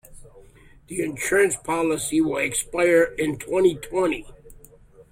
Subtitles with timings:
[0.87, 4.25] The insurance policy will expire in twenty-twenty.